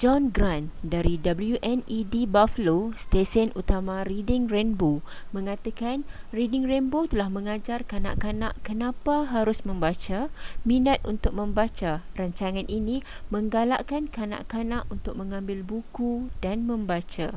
john 0.00 0.22
grant 0.36 0.68
dari 0.92 1.14
wned 1.16 2.14
buffalo 2.34 2.76
stesen 3.04 3.48
utama 3.60 3.96
reading 4.10 4.44
rainbow 4.54 4.96
mengatakan 5.36 5.98
reading 6.36 6.64
rainbow 6.72 7.02
telah 7.10 7.28
mengajar 7.36 7.80
kanak-kanak 7.92 8.52
kenapa 8.66 9.16
harus 9.34 9.58
membaca,... 9.68 10.20
minat 10.70 11.00
untuk 11.12 11.32
membaca- 11.40 11.92
[rancangan 12.20 12.66
ini] 12.78 12.98
menggalakkan 13.34 14.04
kanak-kanak 14.16 14.84
untuk 14.94 15.14
mengambil 15.20 15.58
buku 15.70 16.12
dan 16.44 16.58
membaca. 16.70 17.28